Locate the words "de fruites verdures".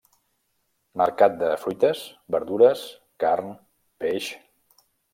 1.43-2.89